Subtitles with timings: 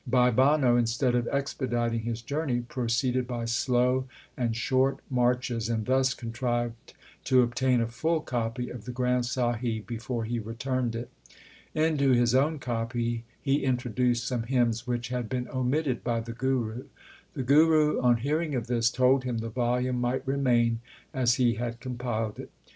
[0.07, 6.15] Bhai Banno, instead of expediting his journey, proceeded by slow and short marches, and thus
[6.15, 11.11] contrived to obtain a full copy of the Granth Sahib before he returned it.
[11.75, 16.33] Into his own copy he intro duced some hymns which had been omitted by the
[16.33, 16.85] Guru.
[17.35, 20.79] The Guru, on hearing of this, told him the volume might remain
[21.13, 22.49] as he had compiled it.